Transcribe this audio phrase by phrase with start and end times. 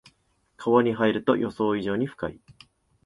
[0.57, 2.41] 川に入ると予想以上に深い